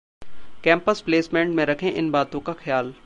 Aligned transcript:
campus 0.63 1.01
placement 1.01 1.55
में 1.55 1.65
रखें 1.65 1.91
इन 1.91 2.11
बातों 2.11 2.39
का 2.39 2.53
ख्याल 2.53 2.93